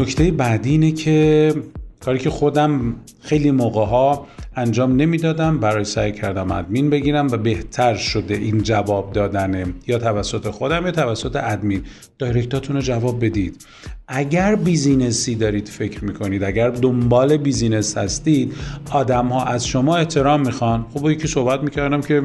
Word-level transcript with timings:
نکته 0.00 0.30
بعدی 0.30 0.70
اینه 0.70 0.92
که 0.92 1.54
کاری 2.00 2.18
که 2.18 2.30
خودم 2.30 2.94
خیلی 3.20 3.50
موقع 3.50 3.84
ها 3.84 4.26
انجام 4.56 4.96
نمی‌دادم 4.96 5.58
برای 5.58 5.84
سعی 5.84 6.12
کردم 6.12 6.50
ادمین 6.50 6.90
بگیرم 6.90 7.28
و 7.30 7.36
بهتر 7.36 7.94
شده 7.94 8.34
این 8.34 8.62
جواب 8.62 9.12
دادن 9.12 9.74
یا 9.86 9.98
توسط 9.98 10.50
خودم 10.50 10.86
یا 10.86 10.92
توسط 10.92 11.36
ادمین. 11.36 11.82
direct 12.18 12.57
اتون 12.57 12.76
رو 12.76 12.82
جواب 12.82 13.24
بدید. 13.24 13.66
اگر 14.08 14.54
business 14.54 15.25
ی 15.25 15.34
دارید 15.34 15.68
فکر 15.68 16.04
می‌کنید 16.04 16.44
اگر 16.44 16.70
دنبال 16.70 17.36
business 17.36 17.98
هستید 17.98 18.52
آدم 18.90 19.26
ها 19.26 19.44
از 19.44 19.66
شما 19.66 19.96
احترام 19.96 20.40
می‌خوان. 20.40 20.86
خب 20.94 21.00
با 21.00 21.12
یکی 21.12 21.28
صحبت 21.28 21.62
می‌کردم 21.62 22.00
که 22.00 22.22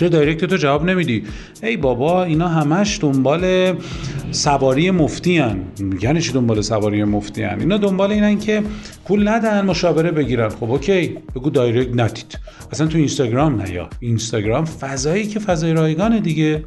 چه 0.00 0.08
direct 0.08 0.44
تو 0.44 0.56
جواب 0.56 0.84
نمیدی. 0.84 1.24
ای 1.62 1.76
بابا 1.76 2.24
اینا 2.24 2.48
همش 2.48 2.98
دنبال 3.02 3.74
سواری 4.30 4.90
مفتی 4.90 5.38
هن. 5.38 5.60
یعنی 6.02 6.20
چی 6.20 6.32
دنبال 6.32 6.60
سواری 6.60 7.04
مفتی 7.04 7.42
هن؟ 7.42 7.60
اینا 7.60 7.76
دنبال 7.76 8.12
اینن 8.12 8.38
که 8.38 8.62
پول 9.04 9.28
ندن 9.28 9.64
مشاوره 9.64 10.10
بگیرن. 10.10 10.48
خب 10.48 10.70
OK 10.70 11.16
بگو 11.34 11.50
direct 11.50 12.00
ندید. 12.00 12.38
اصلا 12.72 12.86
تو 12.86 12.98
اینستاگرام 12.98 13.62
نیا 13.62 13.88
اینستاگرام 14.00 14.64
فضایی 14.64 15.26
که 15.26 15.38
فضای 15.38 15.72
رایگانه 15.72 16.20
دیگه. 16.20 16.64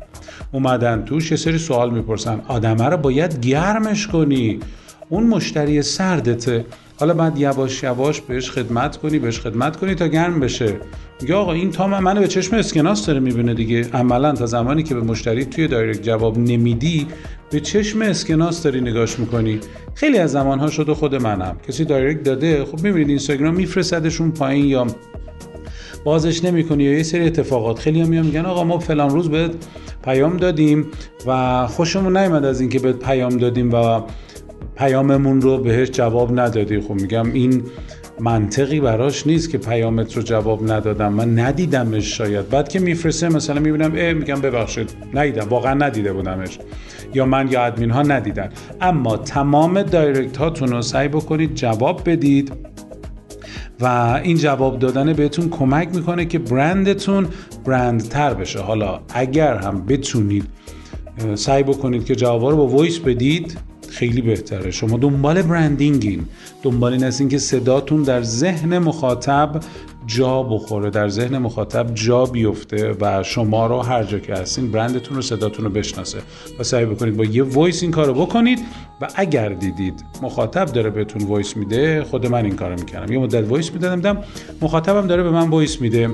اومدن 0.52 1.04
توش 1.06 1.32
یه 1.32 1.38
سری 1.38 1.58
سوال 1.58 1.94
می‌پرسن. 1.94 2.42
آدمه 2.48 2.86
رو 2.86 2.98
باید 2.98 3.40
گرمش 3.40 4.08
کنی. 4.08 4.60
اون 5.10 5.24
مشتری 5.24 5.82
سردته 5.82 6.66
حالا 7.00 7.14
بعد 7.14 7.40
یواش 7.40 7.84
یواش 7.84 8.22
بهش 8.22 8.52
خدمت 8.52 8.98
کنی 8.98 9.20
بهش 9.20 9.40
خدمت 9.40 9.76
کنی 9.76 9.96
تا 9.96 10.08
گرم 10.08 10.40
بشه. 10.40 10.78
میگه 11.22 11.36
آقا 11.36 11.54
این 11.54 11.72
تا 11.72 11.88
منو 11.88 12.20
به 12.20 12.28
چشم 12.28 12.56
اسکناس 12.56 13.06
داره 13.06 13.20
می‌بینه 13.20 13.54
دیگه. 13.54 13.90
عملا 13.94 14.32
تا 14.32 14.46
زمانی 14.46 14.84
که 14.84 14.96
به 14.96 15.02
مشتری 15.02 15.46
توی 15.46 15.68
direct 15.68 16.04
جواب 16.04 16.38
نمیدی 16.38 17.08
به 17.52 17.60
چشم 17.60 18.02
اسکناس 18.02 18.64
داری 18.64 18.82
نگاش 18.82 19.20
می‌کنی. 19.20 19.60
خیلی 19.96 20.18
از 20.18 20.32
زمانها 20.32 20.70
شده 20.70 20.94
خود 20.94 21.16
منم. 21.16 21.58
کسی 21.68 21.86
دایرکت 21.86 22.24
داده 22.24 22.66
خب 22.66 22.84
می‌بینید 22.84 23.10
اینستاگرام 23.10 23.54
میفرستدشون 23.54 24.32
پایین 24.32 24.66
یا 24.66 24.88
بازش 26.04 26.44
نمی‌کنی 26.44 26.84
یا 26.84 26.94
یه 26.94 27.04
سری 27.04 27.26
اتفاقات. 27.26 27.80
خیلی 27.80 28.02
هم 28.02 28.26
میگن 28.26 28.46
آقا 28.46 28.64
ما 28.64 28.80
فلان 28.80 29.10
روز 29.10 29.30
بهت 29.30 29.52
پیام 30.04 30.38
دادیم 30.38 30.88
و 31.28 31.68
خوشمون 31.68 32.18
نیومد 32.18 32.46
از 32.46 32.62
اینکه 32.62 32.80
بهت 32.80 32.96
پیام 32.96 33.38
دادیم 33.38 33.74
و 33.74 34.02
پیاممون 34.76 35.42
رو 35.42 35.58
بهش 35.58 35.90
جواب 35.90 36.40
ندادی. 36.40 36.80
خب 36.80 36.94
میگم 36.94 37.34
این 37.34 37.64
منطقی 38.20 38.80
براش 38.80 39.28
نیست 39.28 39.50
که 39.50 39.58
پیامت 39.58 40.18
رو 40.18 40.22
جواب 40.22 40.72
ندادم. 40.72 41.14
من 41.14 41.40
ندیدمش 41.40 42.18
شاید. 42.18 42.50
بعد 42.50 42.70
که 42.70 42.80
میفرسته 42.80 43.30
مثلا 43.30 43.60
می‌بینم 43.60 43.94
اه 43.96 44.14
میگم 44.14 44.42
ببخشید. 44.42 44.90
ندیدم. 45.14 45.48
واقعا 45.50 45.74
ندیده 45.74 46.14
بودمش. 46.14 46.60
یا 47.14 47.26
من 47.26 47.52
یا 47.52 47.66
ادمین 47.66 47.90
ها 47.90 48.02
ندیدن. 48.02 48.50
اما 48.82 49.18
تمام 49.18 49.82
direct 49.82 50.38
هاتون 50.38 50.68
رو 50.68 50.82
سعی 50.82 51.08
بکنید 51.08 51.56
جواب 51.56 52.02
بدید 52.06 52.52
و 53.80 54.20
این 54.24 54.38
جواب 54.38 54.80
دادن 54.80 55.14
بهتون 55.14 55.50
کمک 55.50 55.96
می‌کنه 55.96 56.26
که 56.26 56.40
برندتون 56.40 57.28
برندتر 57.66 58.34
بشه. 58.34 58.60
حالا 58.60 59.00
اگر 59.14 59.56
هم 59.56 59.86
بتونید 59.86 60.46
سعی 61.36 61.64
بکنید 61.64 62.06
که 62.06 62.16
جواب 62.16 62.46
رو 62.46 62.58
با 62.58 62.68
voice 62.68 63.00
بدید 63.00 63.58
خیلی 64.04 64.22
بهتره. 64.22 64.72
شما 64.72 64.98
دنبال 64.98 65.42
branding 65.42 66.03
ین. 66.03 66.26
دنبال 66.64 66.94
این 66.94 67.04
هستین 67.04 67.30
که 67.30 67.38
صداتون 67.38 68.04
در 68.04 68.24
ذهن 68.24 68.78
مخاطب 68.78 69.60
جا 70.08 70.44
بخوره 70.44 70.90
در 70.90 71.10
ذهن 71.10 71.38
مخاطب 71.38 71.94
جا 71.94 72.26
بیفته 72.26 72.96
و 73.02 73.24
شما 73.24 73.68
رو 73.68 73.80
هر 73.80 74.04
جا 74.04 74.20
که 74.20 74.34
هستین 74.34 74.72
برندتون 74.72 75.16
رو 75.16 75.22
صداتون 75.22 75.66
رو 75.66 75.72
بشناسه 75.72 76.18
و 76.60 76.64
سعی 76.64 76.86
بکنید 76.86 77.18
با 77.18 77.26
یه 77.26 77.44
voice 77.44 77.84
این 77.84 77.92
کارو 77.92 78.14
بکنید 78.14 78.60
و 79.02 79.08
اگر 79.16 79.50
دیدید 79.50 80.06
مخاطب 80.22 80.66
داره 80.66 80.90
بهتون 80.90 81.28
voice 81.28 81.58
میده 81.58 82.04
خود 82.04 82.28
من 82.28 82.46
این 82.46 82.56
کارو 82.56 82.76
می‌کنم 82.76 83.12
یه 83.12 83.20
مدت 83.20 83.50
voice 83.50 83.72
می‌دادم 83.72 84.18
مخاطبم 84.62 85.08
داره 85.08 85.24
به 85.24 85.32
من 85.32 85.50
voice 85.50 85.82
میده. 85.82 86.10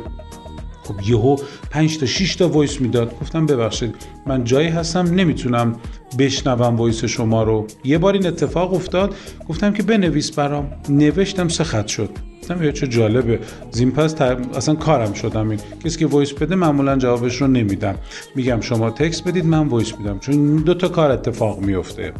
خب 0.90 1.10
یهو 1.10 1.38
5 1.70 1.98
تا 1.98 2.06
6 2.06 2.36
تا 2.36 2.50
voice 2.50 2.82
می‌داد. 2.82 3.20
گفتم 3.22 3.46
ببخشید 3.46 3.96
من 4.28 4.44
جایی 4.44 4.68
هستم 4.68 5.14
نمی‌تونم 5.14 5.76
بشنوم 6.20 6.76
voice 6.76 7.06
شما 7.06 7.44
رو. 7.44 7.68
یه 7.84 7.98
بار 7.98 8.14
این 8.14 8.28
اتفاق 8.28 8.74
افتاد. 8.74 9.16
گفتم 9.50 9.74
که 9.74 9.84
بنویس 9.84 10.32
برام. 10.32 10.72
نوشتم 10.90 11.48
سه 11.48 11.64
خط 11.64 11.88
شد. 11.88 12.10
گفتم 12.42 12.72
چه 12.72 12.88
جالبه. 12.88 13.40
زین 13.72 13.92
پس 13.92 14.22
اصلا 14.22 14.76
کارم 14.76 15.14
شدم 15.14 15.50
این. 15.50 15.60
کسی 15.86 16.00
که 16.00 16.08
voice 16.08 16.34
بده 16.34 16.56
معمولا 16.56 16.98
جوابش 16.98 17.42
رو 17.42 17.48
نمیدم. 17.48 17.96
میگم 18.36 18.62
شما 18.62 18.92
تکس 18.92 19.22
بدید 19.22 19.46
من 19.46 19.68
voice 19.68 19.94
میدم. 19.98 20.20
چون 20.20 20.56
دو 20.56 20.74
تا 20.74 20.88
کار 20.88 21.12
اتفاق 21.12 21.60
میفته. 21.60 22.14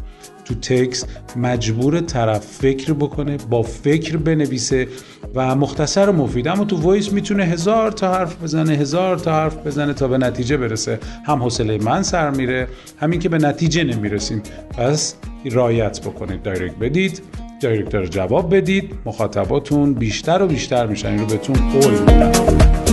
تو 0.44 0.54
تکس 0.54 1.04
مجبور 1.36 2.00
طرف 2.00 2.46
فکر 2.46 2.92
بکنه 2.92 3.36
با 3.50 3.62
فکر 3.62 4.16
بنویسه 4.16 4.88
و 5.34 5.56
مختصر 5.56 6.10
و 6.10 6.12
مفید. 6.12 6.48
اما 6.48 6.64
تو 6.64 6.76
voice 6.76 7.12
می‌تونه 7.12 7.44
هزار 7.44 7.90
تا 7.90 8.14
حرف 8.14 8.42
بزنه 8.42 8.72
هزار 8.72 9.18
تا 9.18 9.32
حرف 9.32 9.66
بزنه 9.66 9.94
تا 9.94 10.08
به 10.08 10.18
نتیجه 10.18 10.56
برسه. 10.56 10.98
هم 11.26 11.42
حوصله 11.42 11.78
من 11.78 12.02
سر 12.02 12.30
میره 12.30 12.68
همین 12.96 13.20
که 13.20 13.28
به 13.28 13.38
نتیجه 13.38 13.84
نمی‌رسیم. 13.84 14.42
پس 14.78 15.14
رعایت 15.50 16.00
بکنید. 16.00 16.42
direct 16.42 16.76
بدید. 16.76 17.22
direct 17.60 17.94
رو 17.94 18.06
جواب 18.06 18.56
بدید. 18.56 18.94
مخاطباتون 19.04 19.94
بیشتر 19.94 20.42
و 20.42 20.46
بیشتر 20.46 20.86
میشن. 20.86 21.08
این 21.08 21.18
رو 21.18 21.26
بهتون 21.26 21.56
قول 21.70 21.98
میدم. 21.98 22.89